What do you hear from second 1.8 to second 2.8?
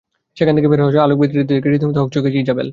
হকচকিয়ে যান ইজাবেল।